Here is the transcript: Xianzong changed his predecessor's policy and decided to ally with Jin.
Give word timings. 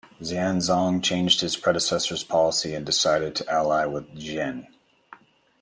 Xianzong 0.19 1.03
changed 1.03 1.41
his 1.41 1.55
predecessor's 1.55 2.23
policy 2.23 2.73
and 2.73 2.83
decided 2.83 3.35
to 3.35 3.47
ally 3.47 3.85
with 3.85 4.17
Jin. 4.17 4.65